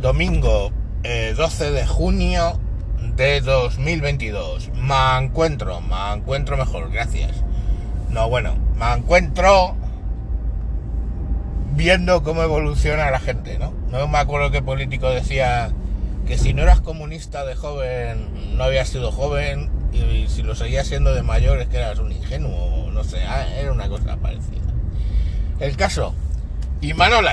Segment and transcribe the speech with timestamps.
[0.00, 0.72] domingo
[1.02, 2.58] eh, 12 de junio
[3.16, 4.70] de 2022.
[4.74, 7.44] Me encuentro, me encuentro mejor, gracias.
[8.10, 9.76] No, bueno, me encuentro
[11.74, 13.72] viendo cómo evoluciona la gente, ¿no?
[13.90, 15.72] No me acuerdo qué político decía
[16.26, 20.86] que si no eras comunista de joven, no habías sido joven, y si lo seguías
[20.86, 24.62] siendo de mayor es que eras un ingenuo, no sé, ah, era una cosa parecida.
[25.60, 26.14] El caso,
[26.80, 27.28] Imanol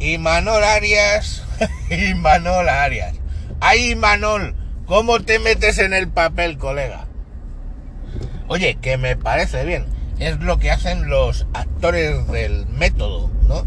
[0.00, 0.06] Arias.
[0.08, 1.44] Imanol Arias,
[1.90, 3.14] Imanol Arias.
[3.60, 4.54] ¡Ay, Imanol!
[4.86, 7.06] ¿Cómo te metes en el papel, colega?
[8.48, 9.84] Oye, que me parece bien.
[10.18, 13.64] Es lo que hacen los actores del método, ¿no?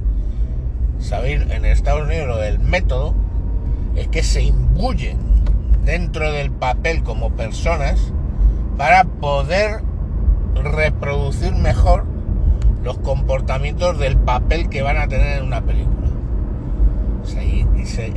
[1.00, 3.16] Sabéis, en Estados Unidos lo del método
[3.96, 5.18] es que se imbuyen
[5.86, 8.12] dentro del papel como personas
[8.78, 9.82] para poder
[10.56, 12.06] reproducir mejor
[12.84, 16.13] los comportamientos del papel que van a tener en una película.
[17.24, 18.14] Se, se,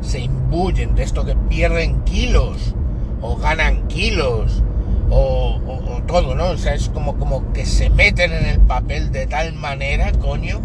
[0.00, 2.74] se imbuyen de esto que pierden kilos
[3.20, 4.62] o ganan kilos
[5.10, 6.50] o, o, todo, ¿no?
[6.50, 10.60] O sea, es como, como que se meten en el papel de tal manera, coño,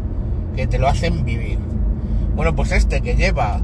[0.55, 1.57] que te lo hacen vivir.
[2.35, 3.61] Bueno, pues este que lleva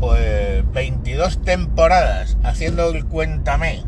[0.00, 3.82] pues 22 temporadas haciendo el cuéntame,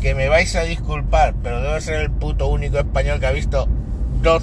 [0.00, 3.68] que me vais a disculpar, pero debe ser el puto único español que ha visto
[4.22, 4.42] dos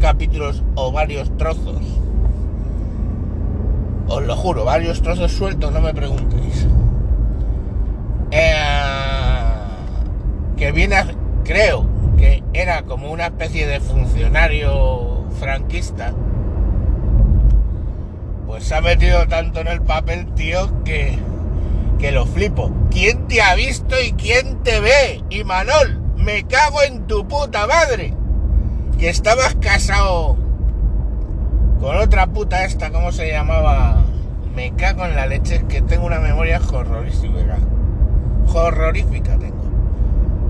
[0.00, 1.97] capítulos o varios trozos.
[4.08, 6.66] Os lo juro, varios trozos sueltos, no me preguntéis.
[8.30, 8.54] Eh,
[10.56, 10.96] que viene,
[11.44, 16.14] creo que era como una especie de funcionario franquista.
[18.46, 21.18] Pues se ha metido tanto en el papel, tío, que,
[21.98, 22.70] que lo flipo.
[22.90, 25.22] ¿Quién te ha visto y quién te ve?
[25.28, 28.14] Y Manol, me cago en tu puta madre.
[28.98, 30.47] Que estabas casado
[31.80, 34.02] con otra puta esta, ¿cómo se llamaba?
[34.54, 37.58] Me cago en la leche, que tengo una memoria horrorífica.
[38.52, 39.62] Horrorífica tengo.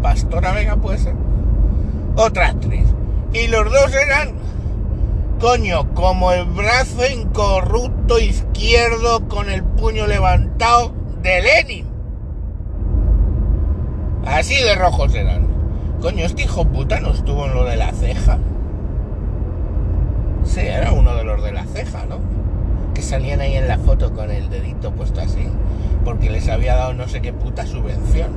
[0.03, 1.15] Pastora Vega puede ser.
[2.17, 2.87] Otra actriz.
[3.33, 4.33] Y los dos eran,
[5.39, 10.93] coño, como el brazo incorrupto izquierdo con el puño levantado
[11.23, 11.87] de Lenin.
[14.25, 15.47] Así de rojos eran.
[16.01, 18.39] Coño, este hijo puta no estuvo en lo de la ceja.
[20.49, 22.21] Sí, era uno de los de la ceja, ¿no?
[22.95, 25.47] Que salían ahí en la foto con el dedito puesto así.
[26.05, 28.31] Porque les había dado no sé qué puta subvención.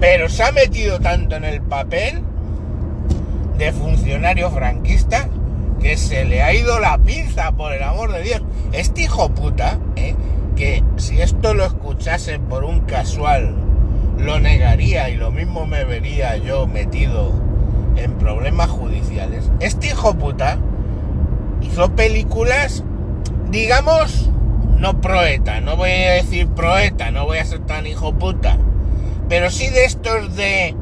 [0.00, 2.20] Pero se ha metido tanto en el papel
[3.58, 5.28] de funcionario franquista
[5.80, 8.42] que se le ha ido la pinza, por el amor de Dios.
[8.72, 10.16] Este hijo puta, ¿eh?
[10.56, 13.54] que si esto lo escuchase por un casual,
[14.18, 17.51] lo negaría y lo mismo me vería yo metido
[17.96, 19.50] en problemas judiciales.
[19.60, 20.58] Este hijo puta
[21.60, 22.84] hizo películas,
[23.50, 24.30] digamos,
[24.78, 28.58] no proeta, no voy a decir proeta, no voy a ser tan hijo puta,
[29.28, 30.74] pero sí de estos de,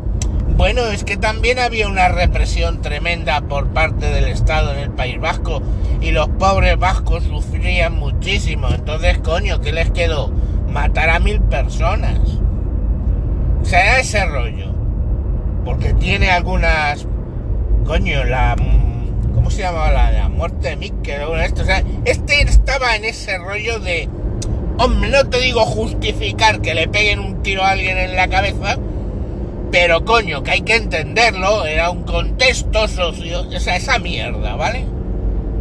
[0.57, 5.21] bueno, es que también había una represión tremenda por parte del Estado en el País
[5.21, 5.63] Vasco
[6.01, 10.33] y los pobres vascos sufrían muchísimo, entonces, coño, ¿qué les quedó?
[10.71, 12.19] Matar a mil personas.
[13.61, 14.70] O sea, ese rollo.
[15.71, 17.07] Porque tiene algunas.
[17.87, 18.57] Coño, la.
[19.33, 19.93] ¿Cómo se llamaba?
[19.93, 21.63] La, la muerte de Mickey o esto.
[21.63, 24.09] O sea, este estaba en ese rollo de.
[24.79, 28.79] Hombre, no te digo justificar que le peguen un tiro a alguien en la cabeza.
[29.71, 31.65] Pero coño, que hay que entenderlo.
[31.65, 33.43] Era un contexto socio.
[33.43, 34.87] O sea, esa mierda, ¿vale?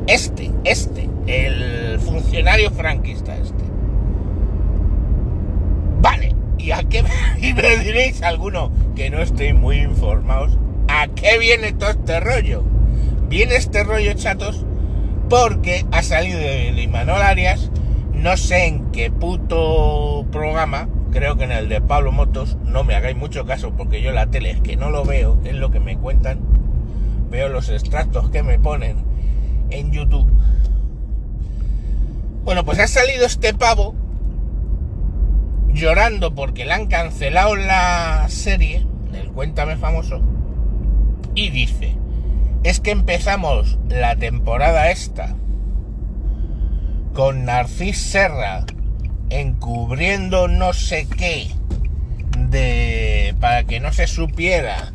[0.07, 1.07] Este, este.
[1.27, 3.63] El funcionario franquista este.
[6.01, 6.33] Vale.
[6.59, 7.03] ¿Y a qué
[7.41, 10.57] me diréis alguno que no estoy muy informados?
[10.87, 12.63] ¿A qué viene todo este rollo?
[13.29, 14.65] Viene este rollo, chatos,
[15.29, 17.71] porque ha salido de Imanol Arias,
[18.13, 22.95] no sé en qué puto programa, creo que en el de Pablo Motos, no me
[22.95, 25.79] hagáis mucho caso porque yo la tele es que no lo veo, es lo que
[25.79, 26.39] me cuentan,
[27.29, 28.97] veo los extractos que me ponen
[29.69, 30.29] en YouTube.
[32.43, 33.93] Bueno, pues ha salido este pavo
[35.73, 40.21] llorando porque le han cancelado la serie, el Cuéntame Famoso,
[41.35, 41.95] y dice,
[42.63, 45.35] es que empezamos la temporada esta
[47.13, 48.65] con Narcis Serra
[49.29, 51.49] encubriendo no sé qué
[52.49, 54.91] de para que no se supiera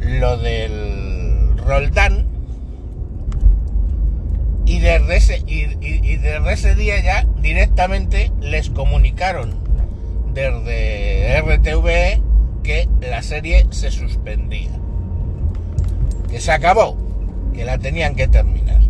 [0.00, 2.26] lo del Roldán.
[4.66, 9.63] Y desde ese, y, y, y desde ese día ya directamente les comunicaron
[10.34, 12.22] desde RTV
[12.62, 14.70] que la serie se suspendía.
[16.28, 16.96] Que se acabó,
[17.54, 18.80] que la tenían que terminar.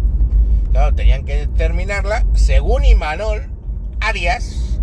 [0.72, 3.48] Claro, tenían que terminarla según Imanol
[4.00, 4.80] Arias,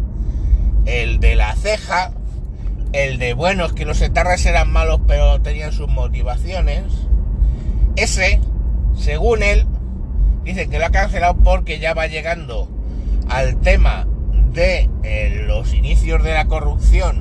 [0.86, 2.14] el de la ceja,
[2.94, 6.84] el de buenos que los etarras eran malos pero tenían sus motivaciones.
[7.96, 8.40] Ese,
[8.96, 9.66] según él,
[10.44, 12.70] dice que lo ha cancelado porque ya va llegando
[13.30, 14.08] al tema
[16.92, 17.14] de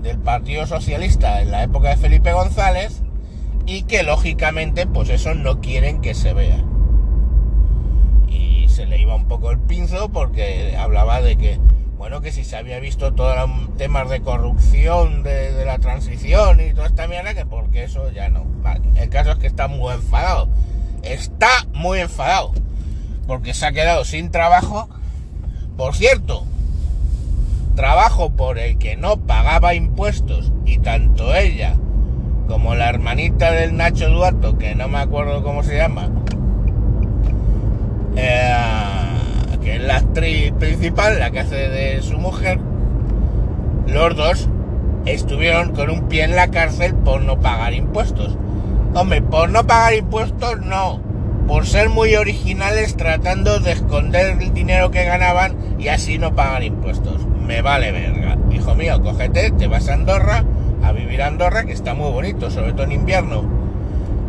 [0.00, 3.02] del Partido Socialista en la época de Felipe González
[3.66, 6.64] y que lógicamente pues eso no quieren que se vea.
[8.26, 11.58] Y se le iba un poco el pinzo porque hablaba de que,
[11.98, 16.72] bueno, que si se había visto todos los temas de corrupción de, la transición y
[16.72, 18.46] toda esta mierda, que porque eso ya no.
[18.94, 20.48] el caso es que está muy enfadado.
[21.02, 22.52] Está muy enfadado.
[23.26, 24.88] Porque se ha quedado sin trabajo.
[25.76, 26.46] Por cierto,
[27.76, 31.76] trabajo por el que no pagaba impuestos y tanto ella
[32.48, 36.08] como la hermanita del Nacho Duarte, que no me acuerdo cómo se llama,
[38.16, 38.54] eh,
[39.62, 42.58] que es la actriz principal, la que hace de su mujer,
[43.86, 44.48] los dos
[45.04, 48.36] estuvieron con un pie en la cárcel por no pagar impuestos.
[48.94, 51.00] Hombre, por no pagar impuestos no,
[51.46, 56.62] por ser muy originales tratando de esconder el dinero que ganaban y así no pagar
[56.62, 57.26] impuestos.
[57.46, 58.36] Me vale verga.
[58.52, 60.44] Hijo mío, cógete, te vas a Andorra
[60.82, 63.44] a vivir a Andorra, que está muy bonito, sobre todo en invierno.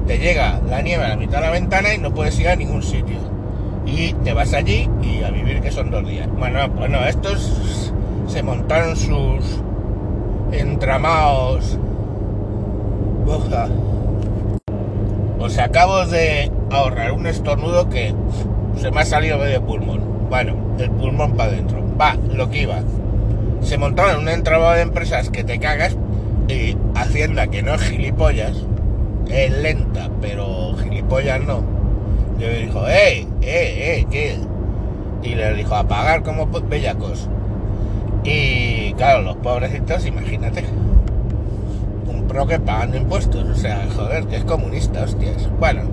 [0.07, 2.55] Te llega la nieve a la mitad de la ventana y no puedes ir a
[2.55, 3.17] ningún sitio.
[3.85, 6.27] Y te vas allí y a vivir que son dos días.
[6.37, 7.91] Bueno, bueno, estos
[8.27, 9.61] se montaron sus
[10.51, 11.77] entramados.
[15.39, 18.13] Os acabo de ahorrar un estornudo que
[18.77, 20.01] se me ha salido medio pulmón.
[20.29, 21.83] Bueno, el pulmón para adentro.
[21.99, 22.79] Va, lo que iba.
[23.61, 25.95] Se montaron un entramado de empresas que te cagas
[26.47, 28.55] y Hacienda, que no es gilipollas,
[29.29, 31.63] es lenta, pero gilipollas no.
[32.39, 34.37] Le dijo, ¡eh, eh, eh, qué!
[35.23, 37.27] Y le dijo, a pagar como bellacos.
[38.23, 40.63] Y claro, los pobrecitos, imagínate.
[42.07, 45.49] Un pro que pagando impuestos, o sea, joder, que es comunista, hostias.
[45.59, 45.83] Bueno,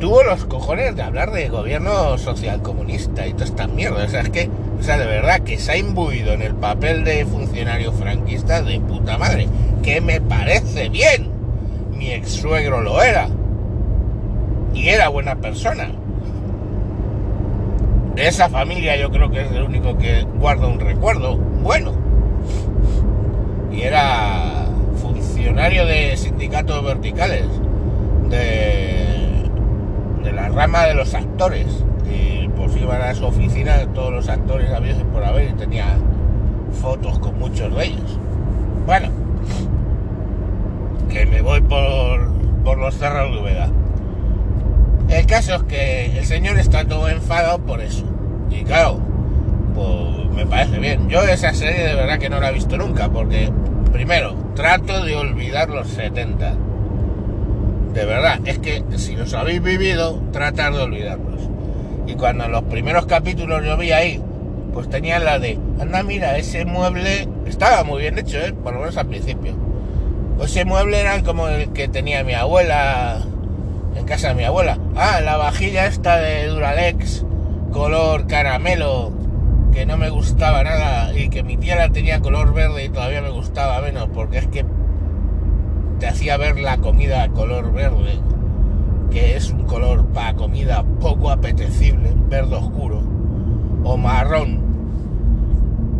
[0.00, 4.04] tuvo los cojones de hablar de gobierno social comunista y toda esta mierda.
[4.04, 7.04] O sea, es que o sea, de verdad que se ha imbuido en el papel
[7.04, 9.48] de funcionario franquista de puta madre.
[9.82, 11.30] Que me parece bien.
[11.96, 13.28] Mi ex suegro lo era.
[14.72, 15.90] Y era buena persona.
[18.14, 21.92] De esa familia yo creo que es el único que guarda un recuerdo bueno.
[23.72, 24.66] Y era
[25.02, 27.46] funcionario de sindicatos verticales.
[28.30, 29.48] De,
[30.22, 31.84] de la rama de los actores
[32.68, 35.96] pues iban a su oficina todos los actores veces por haber y tenía
[36.80, 38.18] fotos con muchos de ellos.
[38.86, 39.08] Bueno,
[41.10, 42.30] que me voy por,
[42.64, 43.68] por los cerros de Úbeda.
[45.08, 48.04] El caso es que el señor está todo enfadado por eso.
[48.50, 49.00] Y claro,
[49.74, 51.08] pues me parece bien.
[51.08, 53.50] Yo esa serie de verdad que no la he visto nunca, porque
[53.92, 56.54] primero, trato de olvidar los 70.
[57.94, 61.47] De verdad, es que si los habéis vivido, tratar de olvidarlos.
[62.08, 64.20] Y cuando en los primeros capítulos yo vi ahí,
[64.72, 68.54] pues tenía la de, anda, mira, ese mueble estaba muy bien hecho, ¿eh?
[68.54, 69.52] por lo menos al principio.
[70.42, 73.20] Ese mueble era como el que tenía mi abuela
[73.94, 74.78] en casa de mi abuela.
[74.96, 77.26] Ah, la vajilla esta de Duralex,
[77.72, 79.12] color caramelo,
[79.74, 83.20] que no me gustaba nada y que mi tía la tenía color verde y todavía
[83.20, 84.64] me gustaba menos porque es que
[86.00, 88.18] te hacía ver la comida color verde
[89.10, 93.02] que es un color para comida poco apetecible, verde oscuro
[93.84, 94.60] o marrón,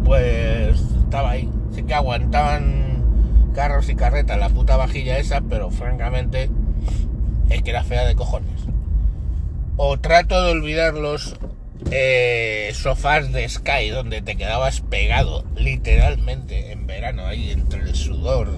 [0.04, 1.50] pues estaba ahí.
[1.74, 6.50] Sí que aguantaban carros y carretas la puta vajilla esa, pero francamente
[7.48, 8.60] es que era fea de cojones.
[9.76, 11.36] O trato de olvidar los
[11.90, 18.50] eh, sofás de Sky donde te quedabas pegado literalmente en verano ahí entre el sudor.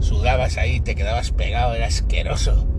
[0.00, 2.73] Sudabas ahí, te quedabas pegado, era asqueroso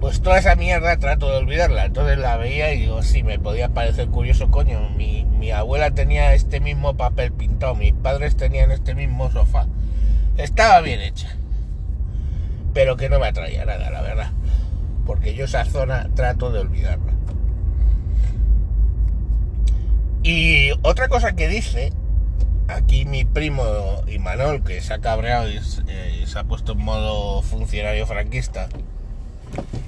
[0.00, 1.84] pues toda esa mierda trato de olvidarla.
[1.84, 4.88] Entonces la veía y digo, sí, me podía parecer curioso, coño.
[4.96, 9.66] Mi, mi abuela tenía este mismo papel pintado, mis padres tenían este mismo sofá.
[10.38, 11.36] Estaba bien hecha.
[12.72, 14.32] Pero que no me atraía nada, la verdad.
[15.04, 17.12] Porque yo esa zona trato de olvidarla.
[20.22, 21.92] Y otra cosa que dice,
[22.68, 23.64] aquí mi primo
[24.06, 28.68] Imanol, que se ha cabreado y eh, se ha puesto en modo funcionario franquista,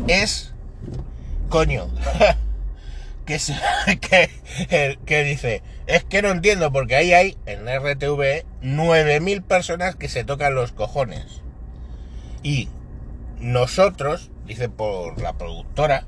[0.08, 0.52] es,
[1.48, 1.88] coño,
[3.26, 3.38] que,
[4.00, 10.08] que, que, dice, es que no entiendo porque ahí hay en RTV 9.000 personas que
[10.08, 11.42] se tocan los cojones.
[12.42, 12.68] Y
[13.38, 16.04] nosotros, dice por la productora,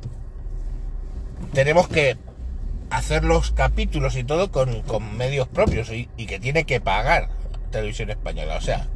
[1.53, 2.17] tenemos que
[2.91, 7.29] hacer los capítulos y todo con, con medios propios y, y, que tiene que pagar
[7.71, 8.57] Televisión Española.
[8.57, 8.89] O sea,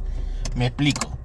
[0.55, 1.17] me explico.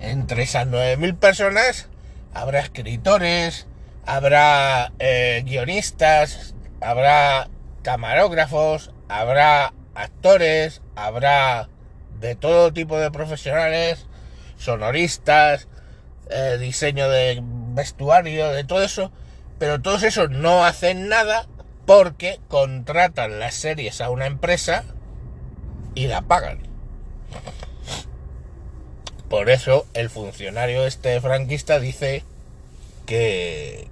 [0.00, 1.88] Entre esas 9.000 personas
[2.34, 3.66] habrá escritores,
[4.04, 7.48] habrá eh, guionistas, habrá
[7.82, 11.68] camarógrafos, habrá actores, habrá
[12.20, 14.06] de todo tipo de profesionales,
[14.56, 15.68] sonoristas,
[16.30, 19.12] eh, diseño de vestuario, de todo eso,
[19.58, 21.46] pero todos esos no hacen nada
[21.86, 24.84] porque contratan las series a una empresa
[25.94, 26.73] y la pagan.
[29.34, 32.22] Por eso el funcionario este franquista dice
[33.04, 33.88] que,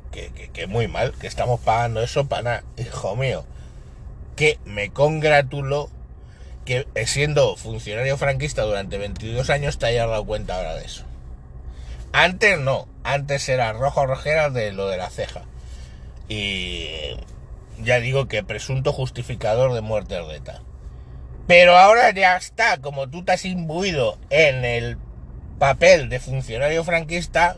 [0.53, 2.63] que, muy mal, que estamos pagando eso para.
[2.77, 3.45] Hijo mío,
[4.37, 5.91] que me congratulo
[6.65, 11.03] que siendo funcionario franquista durante 22 años te hayas dado cuenta ahora de eso.
[12.13, 15.43] Antes no, antes era rojo rojera de lo de la ceja.
[16.29, 16.87] Y
[17.81, 20.63] ya digo que presunto justificador de muerte de ETA.
[21.49, 24.99] Pero ahora ya está, como tú te has imbuido en el
[25.63, 27.55] papel de funcionario franquista,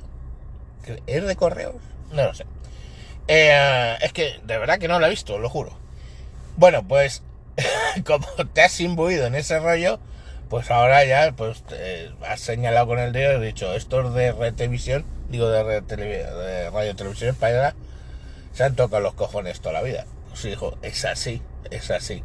[1.06, 1.76] ¿es de correos?
[2.12, 2.44] No lo sé.
[3.28, 5.74] Eh, es que de verdad que no lo he visto, lo juro.
[6.58, 7.22] Bueno, pues
[8.04, 10.00] como te has imbuido en ese rollo,
[10.50, 11.64] pues ahora ya pues
[12.28, 15.84] has señalado con el dedo y has dicho, estos de Red Televisión, digo de, Red
[15.84, 17.74] de Radio Televisión Española,
[18.52, 20.04] se han tocado los cojones toda la vida.
[20.28, 22.22] Pues hijo, es así, es así.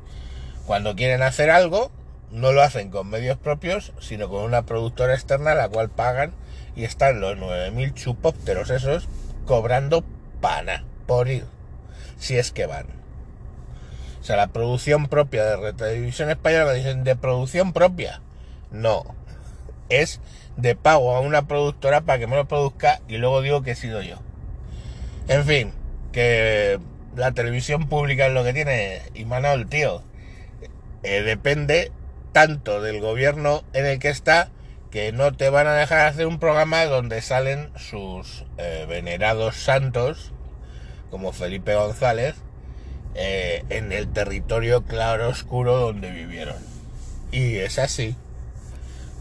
[0.66, 1.90] Cuando quieren hacer algo,
[2.32, 6.34] no lo hacen con medios propios, sino con una productora externa a la cual pagan
[6.76, 9.08] y están los 9.000 chupópteros esos
[9.46, 10.04] cobrando
[10.42, 11.46] pana por ir,
[12.18, 12.86] si es que van.
[14.22, 18.22] O sea, la producción propia de Televisión Española dicen de producción propia.
[18.72, 19.04] No,
[19.90, 20.22] es
[20.58, 23.76] de pago a una productora para que me lo produzca y luego digo que he
[23.76, 24.18] sido yo.
[25.28, 25.74] En fin,
[26.12, 26.80] que
[27.16, 30.04] la televisión pública es lo que tiene y Manuel, tío.
[31.02, 31.92] Eh, depende
[32.32, 34.50] tanto del gobierno en el que está
[34.92, 40.32] que no te van a dejar hacer un programa donde salen sus eh, venerados santos,
[41.12, 42.36] como Felipe González,
[43.14, 46.56] eh, en el territorio claro oscuro donde vivieron.
[47.32, 48.16] Y es así.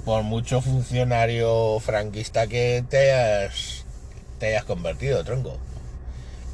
[0.05, 3.85] Por mucho funcionario franquista que te hayas,
[4.38, 5.59] te hayas convertido, tronco.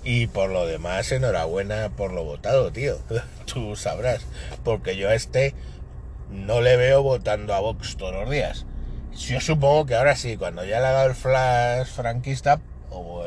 [0.02, 2.98] Y por lo demás, enhorabuena por lo votado, tío.
[3.46, 4.22] Tú sabrás.
[4.64, 5.54] Porque yo a este
[6.34, 8.66] no le veo votando a Vox todos los días.
[9.16, 12.60] Yo supongo que ahora sí, cuando ya le ha dado el flash franquista,
[12.90, 13.24] o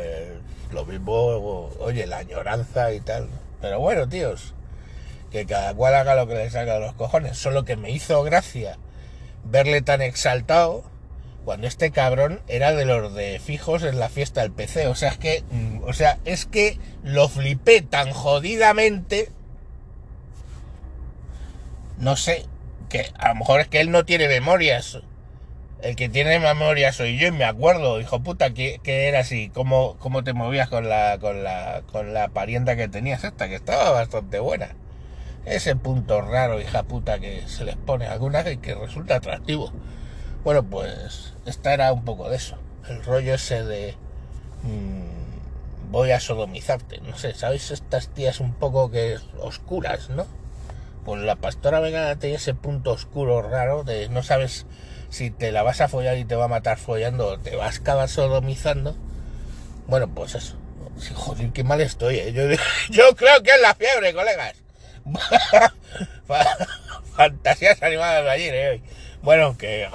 [0.72, 3.30] lo mismo, oye, la añoranza y tal.
[3.62, 4.54] Pero bueno, tíos,
[5.32, 7.38] que cada cual haga lo que le salga de los cojones.
[7.38, 8.78] Solo que me hizo gracia
[9.44, 10.84] verle tan exaltado
[11.46, 14.88] cuando este cabrón era de los de fijos en la fiesta del PC.
[14.88, 19.30] O sea, es que, mm, o sea, es que lo flipé tan jodidamente.
[21.98, 22.46] No sé,
[22.90, 25.00] que a lo mejor es que él no tiene memorias.
[25.82, 29.96] El que tiene memoria soy yo y me acuerdo, hijo puta, que, era así, cómo,
[30.00, 33.92] cómo te movías con la, con la, con la parienta que tenías esta, que estaba
[33.92, 34.76] bastante buena.
[35.46, 39.72] Ese punto raro, hija puta, que se les pone a alguna y que resulta atractivo.
[40.44, 42.58] Bueno, pues esta era un poco de eso.
[42.90, 43.96] El rollo ese de
[44.64, 47.00] mmm, voy a sodomizarte.
[47.02, 47.72] No sé, ¿sabéis?
[47.72, 50.26] Estas tías un poco que oscuras, ¿no?
[51.08, 54.66] Pues la pastora vegana tiene ese punto oscuro raro de no sabes
[55.08, 57.78] si te la vas a follar y te va a matar follando o te vas
[57.78, 58.94] a acabar sodomizando.
[59.88, 60.58] Bueno, pues eso.
[61.16, 62.18] Joder, qué mal estoy.
[62.18, 62.34] ¿eh?
[62.34, 62.44] Yo,
[62.90, 64.56] yo creo que es la fiebre, colegas.
[67.16, 68.82] Fantasías animadas de ayer, ¿eh?
[69.22, 69.88] Bueno, que...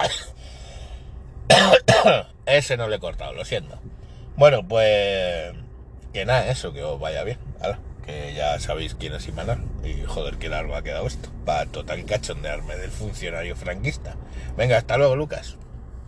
[2.46, 3.78] Ese no le he cortado, lo siento.
[4.36, 5.52] Bueno, pues...
[6.14, 7.38] Que nada, eso, que os vaya bien.
[8.04, 9.62] Que ya sabéis quién es Imanol.
[9.84, 11.28] Y joder, qué largo ha quedado esto.
[11.44, 14.16] Para total cachondearme del funcionario franquista.
[14.56, 15.56] Venga, hasta luego, Lucas.